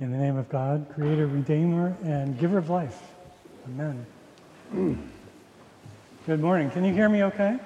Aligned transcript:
In 0.00 0.12
the 0.12 0.16
name 0.16 0.36
of 0.36 0.48
God, 0.48 0.86
Creator, 0.94 1.26
Redeemer, 1.26 1.96
and 2.04 2.38
Giver 2.38 2.58
of 2.58 2.70
life. 2.70 3.02
Amen. 3.66 4.06
Good 6.24 6.40
morning. 6.40 6.70
Can 6.70 6.84
you 6.84 6.92
hear 6.92 7.08
me 7.08 7.24
okay? 7.24 7.58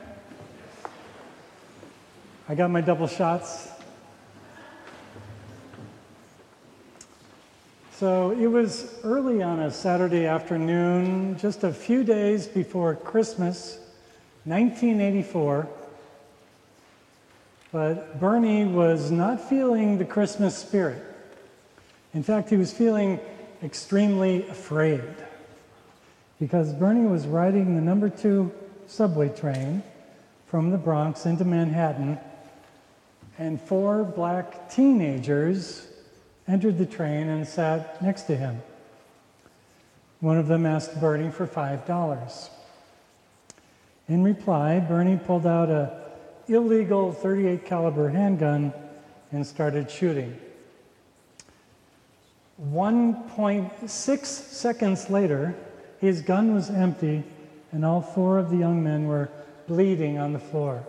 I 2.49 2.55
got 2.55 2.71
my 2.71 2.81
double 2.81 3.07
shots. 3.07 3.69
So 7.97 8.31
it 8.31 8.47
was 8.47 8.99
early 9.05 9.43
on 9.43 9.61
a 9.61 9.71
Saturday 9.71 10.25
afternoon, 10.25 11.37
just 11.37 11.65
a 11.65 11.73
few 11.73 12.03
days 12.03 12.47
before 12.47 12.95
Christmas, 12.95 13.79
1984. 14.45 15.69
But 17.73 18.19
Bernie 18.19 18.65
was 18.65 19.11
not 19.11 19.47
feeling 19.51 19.99
the 19.99 20.07
Christmas 20.07 20.57
spirit. 20.57 21.12
In 22.15 22.23
fact, 22.23 22.51
he 22.51 22.57
was 22.57 22.73
feeling 22.73 23.21
extremely 23.63 24.47
afraid 24.49 25.03
because 26.39 26.73
Bernie 26.75 27.07
was 27.07 27.27
riding 27.27 27.75
the 27.75 27.81
number 27.81 28.11
two 28.11 28.53
subway 28.87 29.29
train 29.31 29.83
from 30.47 30.71
the 30.71 30.77
Bronx 30.77 31.25
into 31.25 31.45
Manhattan, 31.45 32.19
and 33.39 33.61
four 33.61 34.05
black 34.05 34.71
teenagers 34.71 35.87
entered 36.47 36.77
the 36.77 36.85
train 36.85 37.29
and 37.29 37.47
sat 37.47 38.03
next 38.03 38.25
to 38.25 38.37
him. 38.37 38.61
One 40.21 40.37
of 40.37 40.49
them 40.49 40.67
asked 40.67 41.01
Bernie 41.01 41.31
for 41.31 41.47
$5. 41.47 42.51
In 44.09 44.23
reply, 44.23 44.81
Bernie 44.81 45.17
pulled 45.17 45.47
out 45.47 45.71
a 45.71 46.03
illegal 46.49 47.13
38 47.13 47.65
caliber 47.65 48.11
handgun 48.11 48.73
and 49.31 49.47
started 49.47 49.91
shooting. 49.91 50.39
1.6 52.71 54.27
seconds 54.27 55.11
later, 55.11 55.55
his 56.01 56.23
gun 56.23 56.55
was 56.55 56.71
empty 56.71 57.25
and 57.73 57.85
all 57.85 58.01
four 58.01 58.39
of 58.39 58.51
the 58.51 58.57
young 58.57 58.83
men 58.83 59.07
were 59.07 59.31
bleeding 59.67 60.19
on 60.19 60.33
the 60.33 60.39
floor. 60.39 60.87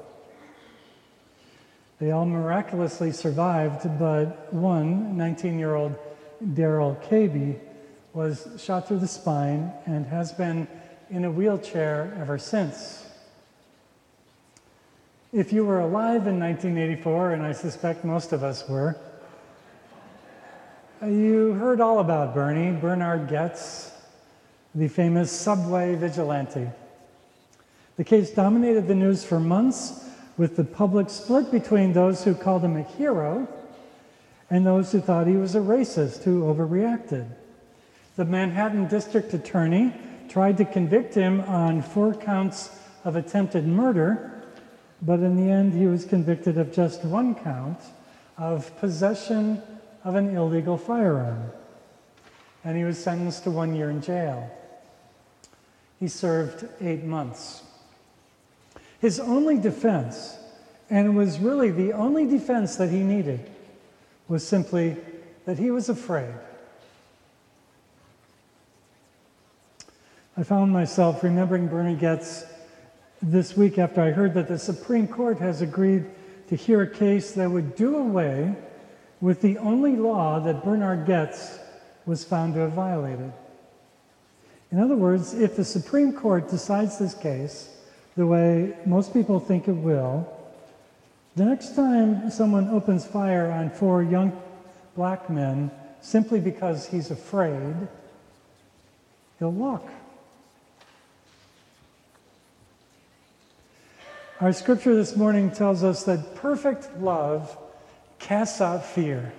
They 2.00 2.12
all 2.12 2.26
miraculously 2.26 3.12
survived, 3.12 3.88
but 3.98 4.54
one, 4.54 5.16
19 5.16 5.58
year 5.58 5.76
old 5.76 5.96
Darrell 6.54 6.96
Cabey, 7.10 7.56
was 8.14 8.48
shot 8.60 8.88
through 8.88 9.00
the 9.00 9.08
spine 9.08 9.72
and 9.86 10.06
has 10.08 10.32
been 10.32 10.68
in 11.10 11.26
a 11.26 11.32
wheelchair 11.32 12.16
ever 12.20 12.38
since. 12.38 13.06
If 15.32 15.52
you 15.52 15.66
were 15.66 15.80
alive 15.80 16.28
in 16.28 16.40
1984, 16.40 17.32
and 17.32 17.44
I 17.44 17.54
suspect 17.54 18.06
most 18.06 18.34
of 18.34 18.44
us 18.44 18.68
were, 18.70 18.98
Uh, 21.04 21.08
you 21.08 21.52
heard 21.56 21.82
all 21.82 22.00
about 22.00 22.34
Bernie, 22.34 22.72
Bernard 22.72 23.28
Goetz, 23.28 23.92
the 24.74 24.88
famous 24.88 25.30
subway 25.30 25.96
vigilante. 25.96 26.70
The 27.98 28.06
case 28.06 28.30
dominated 28.30 28.88
the 28.88 28.96
news 28.96 29.26
for 29.26 29.38
months, 29.38 30.08
with 30.38 30.56
the 30.56 30.64
public 30.64 31.10
split 31.10 31.52
between 31.52 31.92
those 31.92 32.24
who 32.24 32.34
called 32.34 32.64
him 32.64 32.78
a 32.78 32.84
hero 32.84 33.50
and 34.50 34.66
those 34.66 34.94
who 34.94 35.02
thought 35.02 35.28
he 35.28 35.36
was 35.36 35.56
a 35.56 35.60
racist 35.60 36.24
who 36.24 36.44
overreacted. 36.44 37.28
The 38.16 38.24
Manhattan 38.24 38.88
district 38.88 39.34
attorney 39.34 39.94
tried 40.30 40.56
to 40.58 40.64
convict 40.64 41.14
him 41.14 41.42
on 41.42 41.82
four 41.82 42.14
counts 42.14 42.80
of 43.04 43.18
attempted 43.18 43.68
murder 43.68 44.34
but 45.02 45.20
in 45.20 45.36
the 45.36 45.52
end, 45.52 45.74
he 45.74 45.86
was 45.86 46.06
convicted 46.06 46.58
of 46.58 46.72
just 46.72 47.04
one 47.04 47.36
count 47.36 47.80
of 48.38 48.76
possession 48.78 49.62
of 50.04 50.16
an 50.16 50.36
illegal 50.36 50.78
firearm. 50.78 51.52
And 52.64 52.78
he 52.78 52.84
was 52.84 53.02
sentenced 53.02 53.44
to 53.44 53.52
one 53.52 53.76
year 53.76 53.90
in 53.90 54.02
jail. 54.02 54.50
He 56.00 56.08
served 56.08 56.68
eight 56.82 57.04
months. 57.04 57.64
His 59.00 59.20
only 59.20 59.58
defense, 59.58 60.38
and 60.90 61.08
it 61.08 61.12
was 61.12 61.40
really 61.40 61.72
the 61.72 61.94
only 61.94 62.26
defense 62.26 62.78
that 62.78 62.90
he 62.90 63.00
needed, 63.04 63.50
was 64.28 64.48
simply 64.48 64.98
that 65.46 65.60
he 65.60 65.72
was 65.72 65.90
afraid. 65.90 66.34
I 70.36 70.44
found 70.44 70.72
myself 70.72 71.24
remembering 71.24 71.68
Bernie 71.68 71.96
Goetz 71.96 72.46
this 73.22 73.56
week 73.56 73.78
after 73.78 74.02
I 74.02 74.12
heard 74.12 74.34
that 74.34 74.48
the 74.48 74.58
Supreme 74.58 75.08
Court 75.08 75.38
has 75.40 75.62
agreed 75.62 76.06
to 76.48 76.56
hear 76.56 76.82
a 76.82 76.90
case 76.90 77.34
that 77.34 77.50
would 77.50 77.76
do 77.76 77.98
away 77.98 78.56
with 79.24 79.40
the 79.40 79.58
only 79.60 79.96
law 79.96 80.38
that 80.38 80.66
Bernard 80.66 81.06
Goetz 81.06 81.58
was 82.06 82.26
found 82.26 82.56
to 82.56 82.60
have 82.60 82.74
violated. 82.74 83.32
In 84.70 84.82
other 84.82 84.98
words, 84.98 85.34
if 85.34 85.56
the 85.56 85.64
Supreme 85.64 86.12
Court 86.12 86.50
decides 86.50 87.00
this 87.00 87.14
case 87.14 87.70
the 88.18 88.28
way 88.28 88.76
most 88.86 89.14
people 89.14 89.40
think 89.40 89.70
it 89.70 89.78
will, 89.78 90.28
the 91.38 91.46
next 91.46 91.74
time 91.74 92.30
someone 92.32 92.68
opens 92.68 93.06
fire 93.06 93.50
on 93.50 93.70
four 93.70 94.04
young 94.04 94.38
black 94.94 95.30
men 95.30 95.72
simply 96.02 96.42
because 96.42 96.86
he's 96.90 97.10
afraid, 97.10 97.76
he'll 99.40 99.52
walk. 99.52 99.88
Our 104.42 104.52
scripture 104.52 104.96
this 104.96 105.16
morning 105.16 105.50
tells 105.50 105.82
us 105.82 106.04
that 106.04 106.36
perfect 106.36 107.00
love 107.00 107.58
casts 108.24 108.62
out 108.62 108.86
fear. 108.86 109.32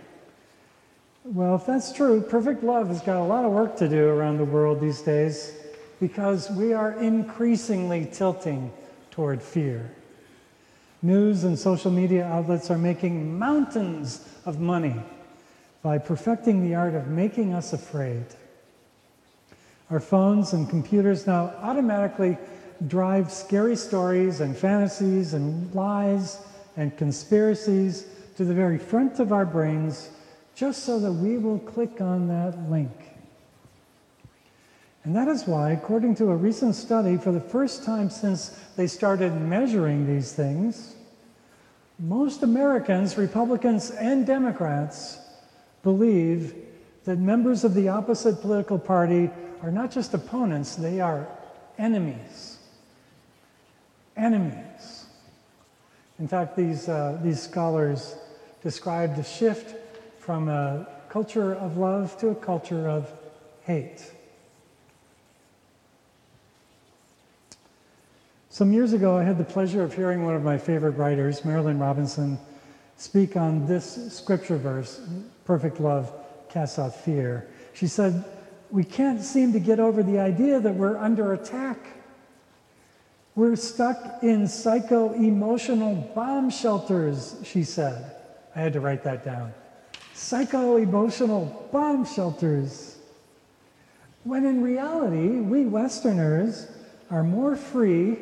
Well, 1.24 1.56
if 1.56 1.64
that's 1.64 1.92
true, 1.92 2.20
perfect 2.20 2.62
love 2.62 2.88
has 2.88 3.00
got 3.00 3.16
a 3.16 3.24
lot 3.24 3.46
of 3.46 3.52
work 3.52 3.76
to 3.78 3.88
do 3.88 4.08
around 4.08 4.36
the 4.36 4.44
world 4.44 4.78
these 4.78 5.00
days 5.00 5.54
because 6.00 6.50
we 6.50 6.74
are 6.74 6.92
increasingly 7.00 8.06
tilting 8.12 8.70
toward 9.10 9.42
fear. 9.42 9.90
News 11.00 11.44
and 11.44 11.58
social 11.58 11.90
media 11.90 12.26
outlets 12.26 12.70
are 12.70 12.78
making 12.78 13.38
mountains 13.38 14.28
of 14.44 14.60
money 14.60 14.96
by 15.82 15.96
perfecting 15.96 16.62
the 16.62 16.74
art 16.74 16.94
of 16.94 17.08
making 17.08 17.54
us 17.54 17.72
afraid. 17.72 18.24
Our 19.90 20.00
phones 20.00 20.52
and 20.52 20.68
computers 20.68 21.26
now 21.26 21.54
automatically 21.62 22.36
drive 22.86 23.32
scary 23.32 23.76
stories 23.76 24.40
and 24.40 24.54
fantasies 24.54 25.32
and 25.32 25.74
lies 25.74 26.38
and 26.76 26.94
conspiracies 26.98 28.06
to 28.36 28.44
the 28.44 28.54
very 28.54 28.78
front 28.78 29.20
of 29.20 29.32
our 29.32 29.46
brains 29.46 30.10
just 30.54 30.84
so 30.84 30.98
that 31.00 31.12
we 31.12 31.38
will 31.38 31.58
click 31.58 32.00
on 32.00 32.28
that 32.28 32.70
link. 32.70 32.90
And 35.04 35.14
that 35.14 35.28
is 35.28 35.46
why, 35.46 35.72
according 35.72 36.14
to 36.16 36.30
a 36.30 36.36
recent 36.36 36.74
study, 36.74 37.16
for 37.16 37.32
the 37.32 37.40
first 37.40 37.84
time 37.84 38.08
since 38.08 38.58
they 38.76 38.86
started 38.86 39.34
measuring 39.34 40.06
these 40.06 40.32
things, 40.32 40.94
most 41.98 42.42
Americans, 42.42 43.18
Republicans 43.18 43.90
and 43.90 44.26
Democrats, 44.26 45.18
believe 45.82 46.54
that 47.04 47.18
members 47.18 47.64
of 47.64 47.74
the 47.74 47.88
opposite 47.88 48.40
political 48.40 48.78
party 48.78 49.30
are 49.62 49.70
not 49.70 49.90
just 49.90 50.14
opponents, 50.14 50.76
they 50.76 51.00
are 51.00 51.28
enemies 51.78 52.54
enemies. 54.16 55.06
In 56.18 56.28
fact, 56.28 56.56
these, 56.56 56.88
uh, 56.88 57.18
these 57.22 57.42
scholars 57.42 58.16
describe 58.64 59.14
the 59.14 59.22
shift 59.22 59.76
from 60.18 60.48
a 60.48 60.88
culture 61.10 61.54
of 61.54 61.76
love 61.76 62.18
to 62.18 62.30
a 62.30 62.34
culture 62.34 62.88
of 62.88 63.12
hate. 63.62 64.10
Some 68.48 68.72
years 68.72 68.94
ago, 68.94 69.16
I 69.16 69.22
had 69.22 69.36
the 69.36 69.44
pleasure 69.44 69.82
of 69.82 69.94
hearing 69.94 70.24
one 70.24 70.34
of 70.34 70.42
my 70.42 70.56
favorite 70.56 70.92
writers, 70.92 71.42
Marilynne 71.42 71.80
Robinson, 71.80 72.38
speak 72.96 73.36
on 73.36 73.66
this 73.66 74.12
scripture 74.16 74.56
verse 74.56 75.00
perfect 75.44 75.78
love 75.78 76.10
casts 76.48 76.78
out 76.78 76.94
fear. 76.94 77.46
She 77.74 77.86
said, 77.86 78.24
We 78.70 78.84
can't 78.84 79.20
seem 79.20 79.52
to 79.52 79.60
get 79.60 79.78
over 79.78 80.02
the 80.02 80.18
idea 80.20 80.58
that 80.58 80.74
we're 80.74 80.96
under 80.96 81.34
attack. 81.34 81.78
We're 83.34 83.56
stuck 83.56 84.22
in 84.22 84.46
psycho 84.46 85.12
emotional 85.12 85.96
bomb 86.14 86.48
shelters, 86.48 87.36
she 87.44 87.64
said. 87.64 88.13
I 88.54 88.60
had 88.60 88.72
to 88.74 88.80
write 88.80 89.02
that 89.04 89.24
down. 89.24 89.52
Psycho 90.12 90.76
emotional 90.76 91.68
bomb 91.72 92.04
shelters. 92.04 92.96
When 94.22 94.44
in 94.44 94.62
reality, 94.62 95.40
we 95.40 95.66
Westerners 95.66 96.68
are 97.10 97.24
more 97.24 97.56
free, 97.56 98.18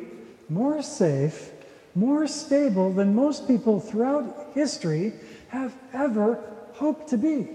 more 0.49 0.81
safe, 0.81 1.51
more 1.95 2.27
stable 2.27 2.91
than 2.91 3.15
most 3.15 3.47
people 3.47 3.79
throughout 3.79 4.51
history 4.53 5.13
have 5.49 5.73
ever 5.93 6.39
hoped 6.73 7.09
to 7.09 7.17
be. 7.17 7.47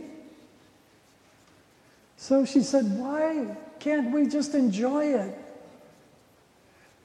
So 2.16 2.44
she 2.44 2.62
said, 2.62 2.98
Why 2.98 3.56
can't 3.80 4.12
we 4.12 4.26
just 4.26 4.54
enjoy 4.54 5.14
it? 5.14 5.38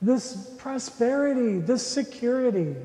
this 0.04 0.54
prosperity, 0.58 1.60
this 1.60 1.86
security. 1.86 2.76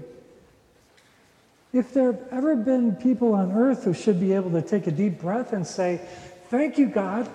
If 1.73 1.93
there 1.93 2.13
have 2.13 2.23
ever 2.31 2.57
been 2.57 2.97
people 2.97 3.35
on 3.35 3.53
earth 3.53 3.85
who 3.85 3.93
should 3.93 4.19
be 4.19 4.33
able 4.33 4.51
to 4.53 4.63
take 4.63 4.87
a 4.87 4.91
deep 4.91 5.21
breath 5.21 5.53
and 5.53 5.67
say, 5.67 6.01
Thank 6.49 6.79
you, 6.79 6.87
God, 6.87 7.29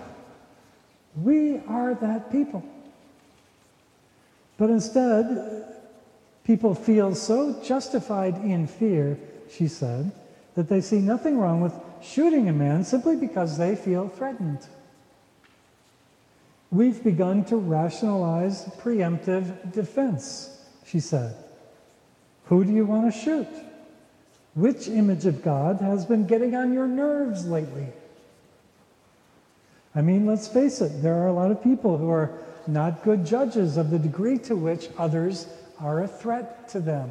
we 1.21 1.59
are 1.67 1.93
that 1.93 2.31
people. 2.31 2.63
But 4.57 4.71
instead, 4.71 5.65
people 6.43 6.73
feel 6.73 7.13
so 7.13 7.61
justified 7.63 8.35
in 8.37 8.65
fear, 8.65 9.19
she 9.51 9.67
said, 9.67 10.11
that 10.55 10.67
they 10.67 10.81
see 10.81 10.99
nothing 10.99 11.37
wrong 11.37 11.61
with 11.61 11.73
shooting 12.01 12.49
a 12.49 12.53
man 12.53 12.83
simply 12.83 13.15
because 13.15 13.57
they 13.57 13.75
feel 13.75 14.09
threatened. 14.09 14.65
We've 16.71 17.03
begun 17.03 17.45
to 17.45 17.57
rationalize 17.57 18.65
preemptive 18.79 19.71
defense, 19.71 20.65
she 20.85 20.99
said. 20.99 21.35
Who 22.45 22.63
do 22.63 22.71
you 22.71 22.85
want 22.85 23.13
to 23.13 23.19
shoot? 23.19 23.47
Which 24.55 24.87
image 24.87 25.25
of 25.25 25.43
God 25.43 25.81
has 25.81 26.05
been 26.05 26.27
getting 26.27 26.55
on 26.55 26.73
your 26.73 26.87
nerves 26.87 27.47
lately? 27.47 27.87
I 29.95 30.01
mean, 30.01 30.25
let's 30.25 30.47
face 30.47 30.81
it, 30.81 31.01
there 31.01 31.15
are 31.15 31.27
a 31.27 31.33
lot 31.33 31.51
of 31.51 31.63
people 31.63 31.97
who 31.97 32.09
are 32.09 32.31
not 32.67 33.03
good 33.03 33.25
judges 33.25 33.77
of 33.77 33.89
the 33.89 33.99
degree 33.99 34.37
to 34.39 34.55
which 34.55 34.89
others 34.97 35.47
are 35.79 36.01
a 36.01 36.07
threat 36.07 36.69
to 36.69 36.79
them. 36.79 37.09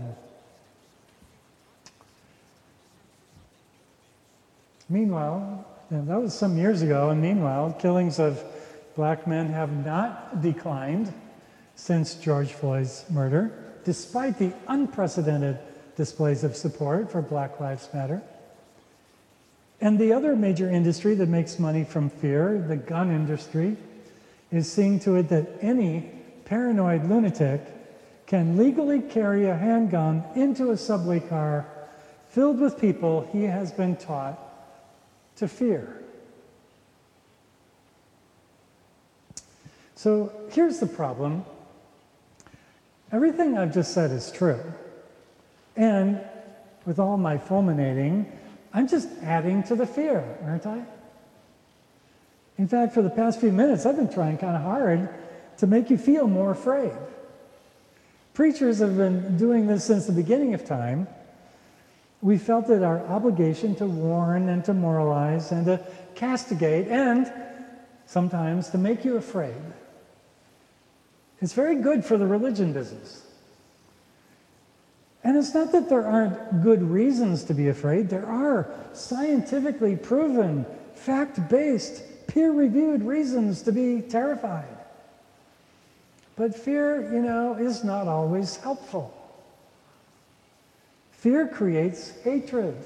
Meanwhile, 4.88 5.65
and 5.91 6.09
that 6.09 6.21
was 6.21 6.35
some 6.35 6.56
years 6.56 6.83
ago, 6.83 7.11
and 7.11 7.21
meanwhile, 7.21 7.73
killings 7.73 8.19
of 8.19 8.43
black 8.95 9.27
men 9.27 9.49
have 9.49 9.85
not 9.85 10.43
declined 10.43 11.12
since 11.75 12.15
George 12.15 12.53
Floyd's 12.53 13.05
murder, 13.11 13.53
despite 13.85 14.38
the 14.38 14.53
unprecedented 14.69 15.59
displays 16.02 16.43
of 16.43 16.56
support 16.56 17.12
for 17.12 17.22
Black 17.22 17.60
Lives 17.60 17.88
Matter. 17.94 18.20
And 19.81 20.00
the 20.00 20.12
other 20.12 20.34
major 20.34 20.69
industry 20.69 21.14
that 21.14 21.28
makes 21.28 21.60
money 21.60 21.84
from 21.84 22.10
fear, 22.10 22.58
the 22.66 22.75
gun 22.75 23.12
industry, 23.12 23.76
is 24.50 24.69
seeing 24.69 24.99
to 24.99 25.14
it 25.14 25.28
that 25.28 25.46
any 25.60 26.10
paranoid 26.44 27.08
lunatic 27.08 27.60
can 28.26 28.56
legally 28.56 29.00
carry 29.00 29.46
a 29.46 29.56
handgun 29.56 30.25
into 30.34 30.72
a 30.72 30.76
subway 30.76 31.20
car 31.20 31.69
filled 32.31 32.58
with 32.58 32.81
people 32.81 33.28
he 33.31 33.44
has 33.44 33.70
been 33.70 33.94
taught 33.94 34.37
to 35.37 35.46
fear. 35.46 36.02
So 39.94 40.32
here's 40.50 40.81
the 40.81 40.88
problem 40.88 41.44
everything 43.12 43.56
I've 43.56 43.72
just 43.72 43.94
said 43.94 44.10
is 44.10 44.32
true. 44.32 44.60
And 45.77 46.21
with 46.85 46.99
all 46.99 47.17
my 47.17 47.39
fulminating, 47.39 48.31
I'm 48.73 48.89
just 48.89 49.09
adding 49.23 49.63
to 49.65 49.75
the 49.75 49.87
fear, 49.87 50.25
aren't 50.45 50.67
I? 50.67 50.83
In 52.59 52.69
fact, 52.69 52.95
for 52.95 53.03
the 53.03 53.11
past 53.11 53.41
few 53.41 53.53
minutes, 53.53 53.87
I've 53.87 53.97
been 53.97 54.13
trying 54.13 54.39
kind 54.39 54.57
of 54.57 54.63
hard 54.63 55.09
to 55.59 55.67
make 55.67 55.91
you 55.91 55.99
feel 55.99 56.29
more 56.29 56.51
afraid. 56.51 56.93
Preachers 58.35 58.79
have 58.79 58.97
been 58.97 59.37
doing 59.37 59.67
this 59.67 59.85
since 59.85 60.07
the 60.07 60.13
beginning 60.13 60.55
of 60.55 60.65
time. 60.65 61.07
We 62.21 62.39
felt 62.39 62.71
it 62.71 62.83
our 62.83 63.01
obligation 63.07 63.75
to 63.77 63.87
warn 63.87 64.49
and 64.49 64.65
to 64.65 64.75
moralize 64.75 65.53
and 65.53 65.67
to 65.67 65.85
castigate 66.15 66.89
and 66.89 67.31
sometimes 68.07 68.71
to 68.71 68.79
make 68.79 69.05
you 69.05 69.17
afraid. 69.17 69.55
It's 71.41 71.53
very 71.53 71.77
good 71.77 72.05
for 72.05 72.17
the 72.17 72.27
religion 72.27 72.73
business. 72.73 73.27
And 75.25 75.37
it's 75.37 75.55
not 75.55 75.73
that 75.73 75.89
there 75.89 76.07
aren't 76.07 76.63
good 76.63 76.83
reasons 76.83 77.45
to 77.45 77.55
be 77.55 77.69
afraid, 77.69 78.09
there 78.09 78.27
are 78.27 78.69
scientifically 78.93 79.97
proven, 79.97 80.67
fact 80.95 81.49
based, 81.49 82.03
peer 82.27 82.51
reviewed 82.51 83.03
reasons 83.03 83.63
to 83.63 83.73
be 83.73 84.03
terrified. 84.03 84.77
But 86.35 86.55
fear, 86.57 87.13
you 87.13 87.21
know, 87.21 87.55
is 87.55 87.85
not 87.85 88.09
always 88.09 88.57
helpful. 88.57 89.15
Fear 91.13 91.49
creates 91.49 92.11
hatred. 92.23 92.77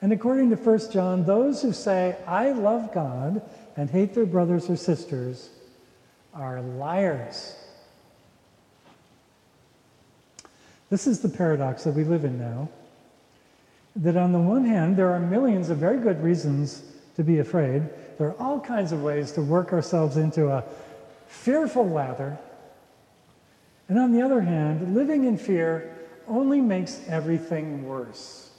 And 0.00 0.12
according 0.12 0.48
to 0.50 0.56
1 0.56 0.90
John, 0.90 1.24
those 1.26 1.60
who 1.60 1.72
say, 1.72 2.16
I 2.26 2.52
love 2.52 2.94
God 2.94 3.42
and 3.76 3.90
hate 3.90 4.14
their 4.14 4.24
brothers 4.24 4.70
or 4.70 4.76
sisters 4.76 5.50
are 6.32 6.62
liars. 6.62 7.54
This 10.90 11.06
is 11.06 11.20
the 11.20 11.28
paradox 11.28 11.84
that 11.84 11.94
we 11.94 12.02
live 12.02 12.24
in 12.24 12.38
now. 12.38 12.68
That 13.96 14.16
on 14.16 14.32
the 14.32 14.40
one 14.40 14.64
hand, 14.64 14.96
there 14.96 15.10
are 15.12 15.20
millions 15.20 15.70
of 15.70 15.78
very 15.78 15.98
good 15.98 16.22
reasons 16.22 16.82
to 17.16 17.22
be 17.22 17.38
afraid. 17.38 17.88
There 18.18 18.28
are 18.28 18.36
all 18.40 18.60
kinds 18.60 18.92
of 18.92 19.02
ways 19.02 19.32
to 19.32 19.42
work 19.42 19.72
ourselves 19.72 20.16
into 20.16 20.48
a 20.48 20.64
fearful 21.28 21.88
lather. 21.88 22.36
And 23.88 23.98
on 23.98 24.12
the 24.12 24.22
other 24.22 24.40
hand, 24.40 24.94
living 24.94 25.24
in 25.24 25.38
fear 25.38 25.96
only 26.26 26.60
makes 26.60 27.00
everything 27.08 27.86
worse. 27.86 28.50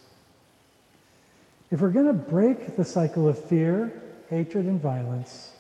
If 1.70 1.80
we're 1.80 1.90
going 1.90 2.08
to 2.08 2.14
break 2.14 2.76
the 2.76 2.84
cycle 2.84 3.28
of 3.28 3.42
fear, 3.46 4.02
hatred, 4.30 4.66
and 4.66 4.82
violence, 4.82 5.52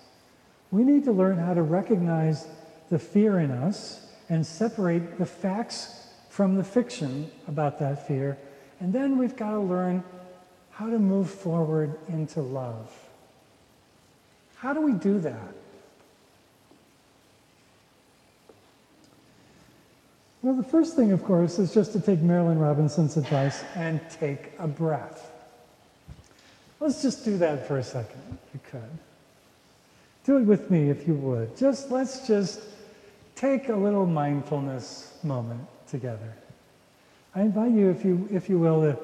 we 0.71 0.83
need 0.83 1.03
to 1.05 1.11
learn 1.11 1.37
how 1.37 1.53
to 1.53 1.61
recognize 1.61 2.47
the 2.89 2.99
fear 2.99 3.39
in 3.39 3.51
us 3.51 4.07
and 4.29 4.45
separate 4.45 5.17
the 5.17 5.25
facts 5.25 6.00
from 6.31 6.55
the 6.55 6.63
fiction 6.63 7.29
about 7.49 7.77
that 7.77 8.07
fear. 8.07 8.37
And 8.79 8.93
then 8.93 9.17
we've 9.17 9.35
got 9.35 9.51
to 9.51 9.59
learn 9.59 10.01
how 10.71 10.89
to 10.89 10.97
move 10.97 11.29
forward 11.29 11.93
into 12.07 12.41
love. 12.41 12.89
How 14.55 14.73
do 14.73 14.79
we 14.79 14.93
do 14.93 15.19
that? 15.19 15.53
Well, 20.41 20.55
the 20.55 20.63
first 20.63 20.95
thing, 20.95 21.11
of 21.11 21.21
course, 21.21 21.59
is 21.59 21.73
just 21.73 21.91
to 21.93 21.99
take 21.99 22.19
Marilynne 22.19 22.59
Robinson's 22.59 23.17
advice 23.17 23.63
and 23.75 23.99
take 24.09 24.53
a 24.57 24.67
breath. 24.67 25.29
Let's 26.79 27.01
just 27.01 27.25
do 27.25 27.37
that 27.39 27.67
for 27.67 27.77
a 27.77 27.83
second, 27.83 28.37
if 28.47 28.53
you 28.53 28.59
could. 28.71 28.97
Do 30.23 30.37
it 30.37 30.43
with 30.43 30.71
me 30.71 30.89
if 30.89 31.07
you 31.07 31.13
would. 31.15 31.57
Just 31.57 31.91
let's 31.91 32.25
just 32.25 32.61
take 33.35 33.67
a 33.67 33.75
little 33.75 34.05
mindfulness 34.05 35.17
moment 35.23 35.67
together. 35.91 36.33
I 37.35 37.41
invite 37.41 37.71
you, 37.71 37.89
if 37.89 38.03
you, 38.03 38.27
if 38.31 38.49
you 38.49 38.57
will, 38.57 38.81
to 38.81 38.97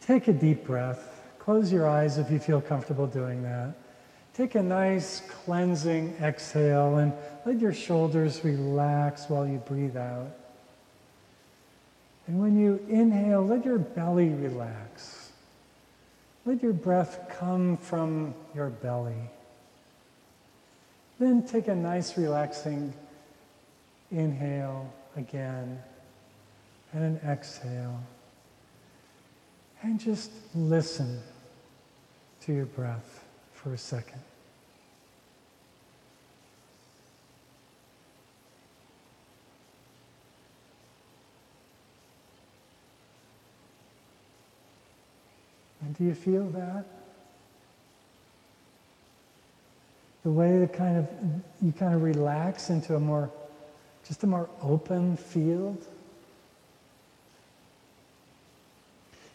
take 0.00 0.28
a 0.28 0.32
deep 0.32 0.64
breath. 0.64 1.22
Close 1.38 1.72
your 1.72 1.88
eyes 1.88 2.18
if 2.18 2.30
you 2.30 2.38
feel 2.38 2.60
comfortable 2.60 3.06
doing 3.06 3.42
that. 3.42 3.74
Take 4.34 4.54
a 4.54 4.62
nice 4.62 5.22
cleansing 5.28 6.16
exhale 6.20 6.98
and 6.98 7.12
let 7.46 7.58
your 7.58 7.72
shoulders 7.72 8.44
relax 8.44 9.28
while 9.28 9.46
you 9.46 9.58
breathe 9.58 9.96
out. 9.96 10.28
And 12.26 12.38
when 12.38 12.58
you 12.58 12.84
inhale, 12.88 13.42
let 13.42 13.64
your 13.64 13.78
belly 13.78 14.28
relax. 14.28 15.30
Let 16.44 16.62
your 16.62 16.72
breath 16.72 17.34
come 17.38 17.76
from 17.78 18.34
your 18.54 18.68
belly. 18.68 19.30
Then 21.18 21.46
take 21.46 21.68
a 21.68 21.74
nice 21.74 22.18
relaxing 22.18 22.92
inhale 24.10 24.92
again 25.16 25.82
and 26.92 27.02
an 27.02 27.28
exhale. 27.28 28.00
And 29.82 30.00
just 30.00 30.30
listen 30.54 31.20
to 32.42 32.52
your 32.52 32.66
breath 32.66 33.24
for 33.52 33.74
a 33.74 33.78
second. 33.78 34.20
And 45.82 45.96
do 45.96 46.04
you 46.04 46.14
feel 46.14 46.48
that? 46.50 46.84
the 50.26 50.32
way 50.32 50.58
that 50.58 50.72
kind 50.72 50.98
of 50.98 51.08
you 51.62 51.70
kind 51.70 51.94
of 51.94 52.02
relax 52.02 52.68
into 52.68 52.96
a 52.96 52.98
more 52.98 53.30
just 54.06 54.22
a 54.22 54.26
more 54.26 54.48
open 54.62 55.16
field. 55.16 55.84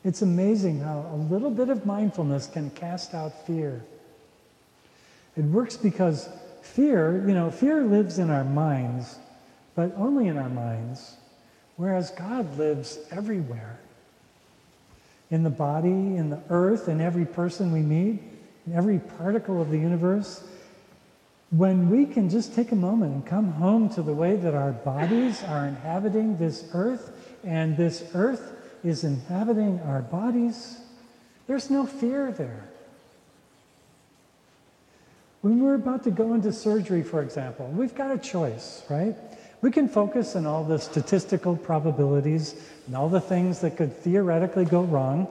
It's 0.04 0.22
amazing 0.22 0.80
how 0.80 1.06
a 1.12 1.16
little 1.16 1.52
bit 1.52 1.70
of 1.70 1.86
mindfulness 1.86 2.48
can 2.48 2.70
cast 2.72 3.14
out 3.14 3.46
fear. 3.46 3.84
It 5.38 5.44
works 5.46 5.78
because 5.78 6.28
fear 6.62 7.24
you 7.28 7.34
know 7.34 7.50
fear 7.50 7.84
lives 7.84 8.20
in 8.20 8.30
our 8.30 8.44
minds 8.44 9.18
but 9.74 9.92
only 9.98 10.28
in 10.28 10.38
our 10.38 10.50
minds 10.50 11.16
whereas 11.76 12.12
god 12.12 12.58
lives 12.58 13.00
everywhere. 13.12 13.80
In 15.30 15.44
the 15.44 15.50
body 15.50 15.90
in 15.90 16.30
the 16.30 16.40
earth 16.50 16.88
in 16.88 17.02
every 17.02 17.26
person 17.26 17.72
we 17.72 17.82
meet 17.82 18.22
in 18.68 18.74
every 18.74 19.00
particle 19.00 19.62
of 19.62 19.70
the 19.70 19.78
universe 19.78 20.44
when 21.52 21.90
we 21.90 22.06
can 22.06 22.30
just 22.30 22.56
take 22.56 22.72
a 22.72 22.76
moment 22.76 23.14
and 23.14 23.26
come 23.26 23.52
home 23.52 23.90
to 23.90 24.02
the 24.02 24.14
way 24.14 24.38
that 24.38 24.56
our 24.56 24.72
bodies 24.72 25.44
are 25.44 25.68
inhabiting 25.68 26.38
this 26.38 26.70
earth 26.74 27.12
and 27.44 27.76
this 27.76 28.10
earth 28.14 28.54
is 28.86 29.04
inhabiting 29.04 29.80
our 29.82 30.02
bodies, 30.02 30.80
there's 31.48 31.70
no 31.70 31.86
fear 31.86 32.32
there. 32.32 32.68
When 35.42 35.60
we're 35.60 35.76
about 35.76 36.04
to 36.06 36.12
go 36.12 36.34
into 36.36 36.54
surgery, 36.54 37.04
for 37.04 37.22
example, 37.22 37.68
we've 37.76 37.96
got 37.96 38.12
a 38.12 38.18
choice, 38.18 38.84
right? 38.90 39.16
We 39.62 39.72
can 39.72 39.90
focus 39.90 40.36
on 40.36 40.46
all 40.46 40.64
the 40.64 40.80
statistical 40.80 41.58
probabilities 41.58 42.56
and 42.88 42.96
all 42.96 43.10
the 43.10 43.20
things 43.20 43.60
that 43.60 43.76
could 43.76 43.96
theoretically 43.98 44.66
go 44.66 44.84
wrong. 44.84 45.28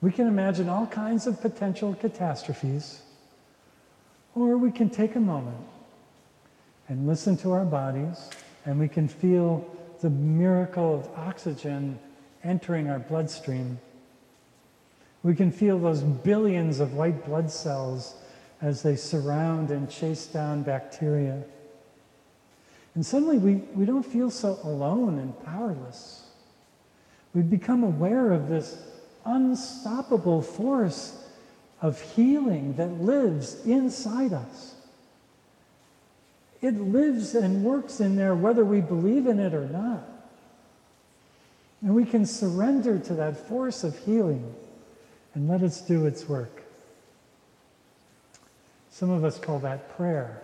We 0.00 0.10
can 0.10 0.26
imagine 0.26 0.70
all 0.70 0.86
kinds 0.86 1.26
of 1.26 1.40
potential 1.40 1.94
catastrophes. 1.94 3.02
Or 4.34 4.56
we 4.56 4.70
can 4.70 4.88
take 4.88 5.16
a 5.16 5.20
moment 5.20 5.58
and 6.88 7.06
listen 7.06 7.36
to 7.38 7.52
our 7.52 7.64
bodies, 7.64 8.30
and 8.64 8.78
we 8.78 8.88
can 8.88 9.08
feel 9.08 9.64
the 10.00 10.10
miracle 10.10 10.94
of 10.94 11.08
oxygen 11.16 11.98
entering 12.42 12.88
our 12.88 12.98
bloodstream. 12.98 13.78
We 15.22 15.34
can 15.34 15.52
feel 15.52 15.78
those 15.78 16.02
billions 16.02 16.80
of 16.80 16.94
white 16.94 17.24
blood 17.24 17.50
cells 17.50 18.16
as 18.60 18.82
they 18.82 18.96
surround 18.96 19.70
and 19.70 19.88
chase 19.90 20.26
down 20.26 20.62
bacteria. 20.62 21.44
And 22.94 23.04
suddenly 23.04 23.38
we, 23.38 23.54
we 23.74 23.84
don't 23.84 24.04
feel 24.04 24.30
so 24.30 24.58
alone 24.64 25.18
and 25.18 25.38
powerless. 25.44 26.24
We 27.34 27.42
become 27.42 27.82
aware 27.82 28.32
of 28.32 28.48
this 28.48 28.76
unstoppable 29.24 30.42
force 30.42 31.21
of 31.82 32.00
healing 32.00 32.74
that 32.76 33.00
lives 33.00 33.66
inside 33.66 34.32
us. 34.32 34.76
It 36.62 36.80
lives 36.80 37.34
and 37.34 37.64
works 37.64 37.98
in 38.00 38.14
there 38.14 38.36
whether 38.36 38.64
we 38.64 38.80
believe 38.80 39.26
in 39.26 39.40
it 39.40 39.52
or 39.52 39.66
not. 39.68 40.08
And 41.82 41.96
we 41.96 42.04
can 42.04 42.24
surrender 42.24 43.00
to 43.00 43.14
that 43.14 43.48
force 43.48 43.82
of 43.82 43.98
healing 43.98 44.54
and 45.34 45.48
let 45.48 45.62
it 45.62 45.82
do 45.88 46.06
its 46.06 46.28
work. 46.28 46.62
Some 48.90 49.10
of 49.10 49.24
us 49.24 49.36
call 49.38 49.58
that 49.60 49.96
prayer. 49.96 50.40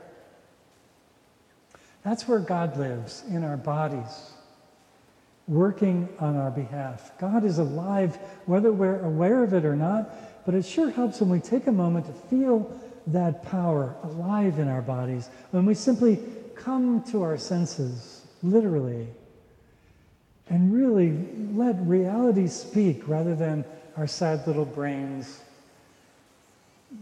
That's 2.03 2.27
where 2.27 2.41
God 2.41 2.77
lives, 2.77 3.23
in 3.29 3.45
our 3.45 3.57
bodies, 3.57 4.33
working 5.47 6.09
on 6.19 6.37
our 6.37 6.51
behalf. 6.51 7.13
God 7.19 7.45
is 7.45 7.59
alive, 7.59 8.17
whether 8.47 8.73
we're 8.73 9.05
aware 9.05 9.45
of 9.45 9.55
it 9.55 9.65
or 9.65 9.77
not, 9.77 10.11
but 10.45 10.55
it 10.55 10.65
sure 10.65 10.91
helps 10.91 11.21
when 11.21 11.31
we 11.31 11.41
take 11.41 11.67
a 11.67 11.73
moment 11.73 12.07
to 12.07 12.13
feel 12.29 12.71
that 13.09 13.43
power 13.45 13.95
alive 14.03 14.59
in 14.59 14.69
our 14.69 14.83
bodies, 14.83 15.29
when 15.51 15.65
we 15.65 15.75
simply 15.75 16.19
come 16.55 17.03
to 17.05 17.23
our 17.23 17.39
senses, 17.39 18.27
literally, 18.43 19.07
and 20.51 20.73
really 20.73 21.17
let 21.55 21.77
reality 21.81 22.47
speak 22.47 23.07
rather 23.09 23.35
than 23.35 23.65
our 23.97 24.07
sad 24.07 24.47
little 24.47 24.65
brains 24.65 25.41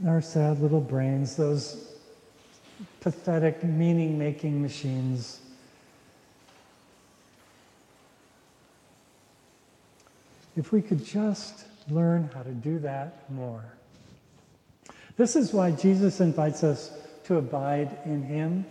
our 0.07 0.21
sad 0.21 0.61
little 0.61 0.81
brains, 0.81 1.37
those 1.37 1.95
pathetic 3.00 3.62
meaning 3.62 4.19
making 4.19 4.61
machines. 4.61 5.40
If 10.57 10.73
we 10.73 10.83
could 10.83 11.05
just 11.05 11.66
learn 11.88 12.31
how 12.35 12.43
to 12.43 12.52
do 12.52 12.78
that 12.81 13.31
more. 13.31 13.64
This 15.16 15.37
is 15.37 15.52
why 15.52 15.71
Jesus 15.71 16.21
invites 16.21 16.62
us 16.62 16.90
to 17.25 17.37
abide 17.37 17.97
in 18.05 18.23
him 18.23 18.66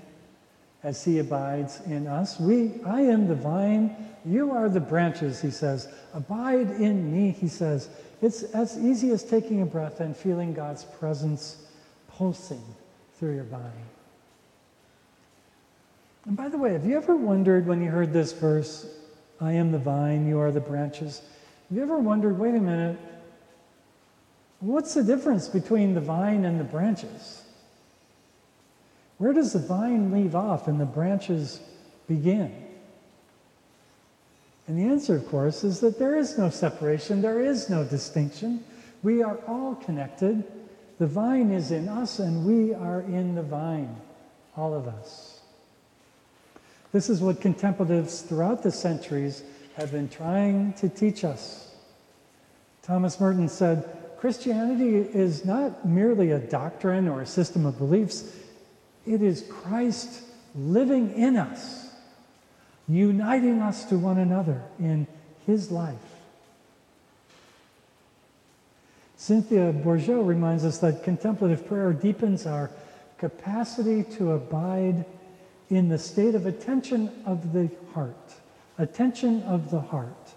as 0.83 1.03
he 1.03 1.19
abides 1.19 1.81
in 1.87 2.05
us. 2.05 2.39
We, 2.39 2.73
I 2.85 3.01
am 3.01 3.27
the 3.27 3.35
vine, 3.35 3.95
you 4.23 4.51
are 4.51 4.69
the 4.69 4.79
branches, 4.79 5.41
he 5.41 5.49
says. 5.49 5.87
Abide 6.13 6.69
in 6.69 7.11
me, 7.11 7.31
he 7.31 7.47
says, 7.47 7.89
it's 8.21 8.43
as 8.43 8.77
easy 8.77 9.11
as 9.11 9.23
taking 9.23 9.61
a 9.61 9.65
breath 9.65 9.99
and 9.99 10.15
feeling 10.15 10.53
God's 10.53 10.83
presence 10.83 11.65
pulsing 12.07 12.63
through 13.17 13.35
your 13.35 13.43
body. 13.43 13.63
And 16.25 16.37
by 16.37 16.49
the 16.49 16.57
way, 16.57 16.73
have 16.73 16.85
you 16.85 16.97
ever 16.97 17.15
wondered 17.15 17.67
when 17.67 17.83
you 17.83 17.89
heard 17.89 18.13
this 18.13 18.31
verse, 18.31 18.87
I 19.41 19.53
am 19.53 19.71
the 19.71 19.79
vine, 19.79 20.27
you 20.27 20.39
are 20.39 20.51
the 20.51 20.59
branches? 20.59 21.21
Have 21.69 21.77
you 21.77 21.83
ever 21.83 21.97
wondered, 21.97 22.37
wait 22.37 22.53
a 22.53 22.59
minute, 22.59 22.99
what's 24.59 24.93
the 24.93 25.03
difference 25.03 25.47
between 25.47 25.95
the 25.95 26.01
vine 26.01 26.45
and 26.45 26.59
the 26.59 26.63
branches? 26.63 27.41
Where 29.17 29.33
does 29.33 29.53
the 29.53 29.59
vine 29.59 30.11
leave 30.11 30.35
off 30.35 30.67
and 30.67 30.79
the 30.79 30.85
branches 30.85 31.59
begin? 32.07 32.53
And 34.67 34.77
the 34.77 34.83
answer, 34.83 35.15
of 35.15 35.27
course, 35.27 35.63
is 35.63 35.79
that 35.79 35.97
there 35.97 36.15
is 36.15 36.37
no 36.37 36.51
separation, 36.51 37.21
there 37.21 37.39
is 37.39 37.69
no 37.69 37.83
distinction. 37.83 38.63
We 39.01 39.23
are 39.23 39.39
all 39.47 39.75
connected. 39.75 40.43
The 40.99 41.07
vine 41.07 41.51
is 41.51 41.71
in 41.71 41.89
us, 41.89 42.19
and 42.19 42.45
we 42.45 42.73
are 42.73 43.01
in 43.01 43.35
the 43.35 43.43
vine, 43.43 43.95
all 44.55 44.73
of 44.73 44.87
us. 44.87 45.39
This 46.91 47.09
is 47.09 47.21
what 47.21 47.41
contemplatives 47.41 48.21
throughout 48.21 48.63
the 48.63 48.71
centuries 48.71 49.43
have 49.75 49.91
been 49.91 50.09
trying 50.09 50.73
to 50.73 50.89
teach 50.89 51.23
us. 51.23 51.73
Thomas 52.81 53.19
Merton 53.19 53.49
said 53.49 53.87
Christianity 54.17 54.97
is 54.97 55.45
not 55.45 55.87
merely 55.87 56.31
a 56.31 56.39
doctrine 56.39 57.07
or 57.07 57.21
a 57.21 57.25
system 57.25 57.65
of 57.65 57.77
beliefs, 57.77 58.31
it 59.05 59.21
is 59.21 59.45
Christ 59.49 60.23
living 60.55 61.13
in 61.13 61.37
us 61.37 61.85
uniting 62.87 63.61
us 63.61 63.85
to 63.85 63.97
one 63.97 64.17
another 64.17 64.61
in 64.79 65.07
his 65.45 65.71
life. 65.71 65.95
Cynthia 69.17 69.73
Bourgeault 69.73 70.27
reminds 70.27 70.65
us 70.65 70.77
that 70.79 71.03
contemplative 71.03 71.67
prayer 71.67 71.93
deepens 71.93 72.45
our 72.45 72.69
capacity 73.17 74.03
to 74.03 74.33
abide 74.33 75.05
in 75.69 75.89
the 75.89 75.97
state 75.97 76.35
of 76.35 76.45
attention 76.45 77.09
of 77.25 77.53
the 77.53 77.71
heart, 77.93 78.35
attention 78.77 79.41
of 79.43 79.71
the 79.71 79.79
heart, 79.79 80.33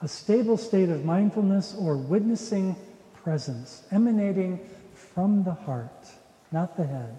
a 0.00 0.08
stable 0.08 0.56
state 0.56 0.88
of 0.88 1.04
mindfulness 1.04 1.74
or 1.78 1.96
witnessing 1.96 2.76
presence 3.22 3.84
emanating 3.90 4.60
from 4.94 5.44
the 5.44 5.54
heart, 5.54 6.08
not 6.52 6.76
the 6.76 6.86
head. 6.86 7.18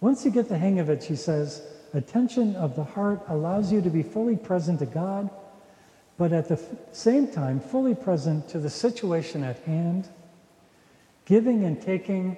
Once 0.00 0.24
you 0.24 0.30
get 0.30 0.48
the 0.48 0.58
hang 0.58 0.78
of 0.78 0.88
it, 0.90 1.02
she 1.02 1.16
says, 1.16 1.62
attention 1.92 2.54
of 2.56 2.76
the 2.76 2.84
heart 2.84 3.20
allows 3.28 3.72
you 3.72 3.80
to 3.80 3.90
be 3.90 4.02
fully 4.02 4.36
present 4.36 4.78
to 4.78 4.86
God, 4.86 5.30
but 6.16 6.32
at 6.32 6.48
the 6.48 6.60
same 6.92 7.26
time, 7.26 7.60
fully 7.60 7.94
present 7.94 8.48
to 8.48 8.58
the 8.58 8.70
situation 8.70 9.42
at 9.42 9.58
hand, 9.60 10.08
giving 11.24 11.64
and 11.64 11.80
taking 11.80 12.36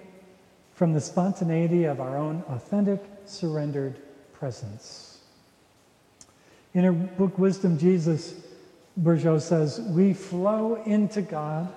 from 0.74 0.92
the 0.92 1.00
spontaneity 1.00 1.84
of 1.84 2.00
our 2.00 2.16
own 2.16 2.42
authentic, 2.48 3.02
surrendered 3.24 3.98
presence. 4.32 5.15
In 6.76 6.84
her 6.84 6.92
book, 6.92 7.38
Wisdom 7.38 7.78
Jesus, 7.78 8.34
Bourgeault 9.00 9.40
says, 9.40 9.80
We 9.80 10.12
flow 10.12 10.74
into 10.84 11.22
God, 11.22 11.72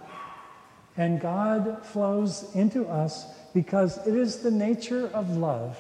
and 0.98 1.22
God 1.22 1.86
flows 1.86 2.54
into 2.54 2.86
us 2.86 3.26
because 3.54 4.06
it 4.06 4.14
is 4.14 4.40
the 4.40 4.52
nature 4.52 5.08
of 5.14 5.38
love 5.38 5.80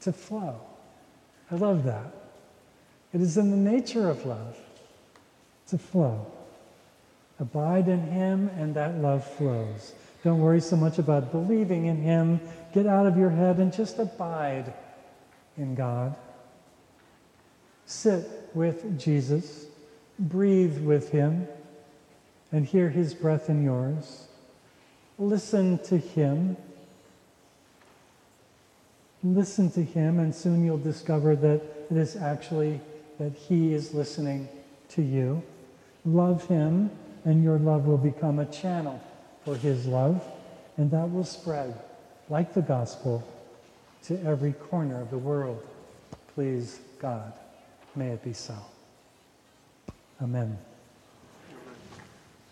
to 0.00 0.14
flow. 0.14 0.58
I 1.50 1.56
love 1.56 1.84
that. 1.84 2.06
It 3.12 3.20
is 3.20 3.36
in 3.36 3.50
the 3.50 3.70
nature 3.70 4.08
of 4.08 4.24
love 4.24 4.56
to 5.66 5.76
flow. 5.76 6.24
Abide 7.38 7.86
in 7.86 8.00
Him, 8.00 8.48
and 8.56 8.74
that 8.76 8.96
love 8.96 9.30
flows. 9.34 9.92
Don't 10.24 10.40
worry 10.40 10.62
so 10.62 10.74
much 10.74 10.98
about 10.98 11.32
believing 11.32 11.84
in 11.84 12.00
Him. 12.00 12.40
Get 12.72 12.86
out 12.86 13.04
of 13.04 13.18
your 13.18 13.28
head 13.28 13.58
and 13.58 13.70
just 13.70 13.98
abide 13.98 14.72
in 15.58 15.74
God. 15.74 16.16
Sit 17.90 18.28
with 18.54 18.98
Jesus, 18.98 19.66
breathe 20.18 20.78
with 20.78 21.10
Him, 21.10 21.48
and 22.52 22.64
hear 22.64 22.88
His 22.88 23.14
breath 23.14 23.50
in 23.50 23.64
yours. 23.64 24.26
Listen 25.18 25.78
to 25.84 25.98
Him 25.98 26.56
Listen 29.22 29.70
to 29.72 29.82
him, 29.82 30.18
and 30.18 30.34
soon 30.34 30.64
you'll 30.64 30.78
discover 30.78 31.36
that 31.36 31.60
it 31.90 31.96
is 31.96 32.16
actually 32.16 32.80
that 33.18 33.32
he 33.32 33.74
is 33.74 33.92
listening 33.92 34.48
to 34.88 35.02
you. 35.02 35.42
Love 36.06 36.46
him, 36.48 36.90
and 37.26 37.44
your 37.44 37.58
love 37.58 37.84
will 37.84 37.98
become 37.98 38.38
a 38.38 38.46
channel 38.46 38.98
for 39.44 39.56
his 39.56 39.86
love, 39.86 40.24
and 40.78 40.90
that 40.90 41.10
will 41.10 41.24
spread 41.24 41.78
like 42.30 42.54
the 42.54 42.62
gospel 42.62 43.22
to 44.04 44.18
every 44.24 44.54
corner 44.54 45.02
of 45.02 45.10
the 45.10 45.18
world. 45.18 45.62
Please, 46.34 46.80
God, 46.98 47.34
may 47.96 48.08
it 48.08 48.22
be 48.22 48.32
so. 48.32 48.54
Amen. 50.22 50.58